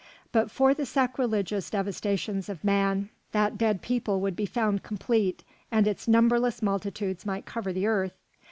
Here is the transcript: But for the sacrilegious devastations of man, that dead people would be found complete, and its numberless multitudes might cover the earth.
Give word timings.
But 0.31 0.49
for 0.49 0.73
the 0.73 0.87
sacrilegious 0.87 1.69
devastations 1.69 2.49
of 2.49 2.63
man, 2.63 3.09
that 3.33 3.55
dead 3.59 3.83
people 3.83 4.19
would 4.19 4.35
be 4.35 4.47
found 4.47 4.81
complete, 4.81 5.43
and 5.71 5.85
its 5.85 6.07
numberless 6.07 6.63
multitudes 6.63 7.23
might 7.23 7.45
cover 7.45 7.71
the 7.71 7.85
earth. 7.85 8.17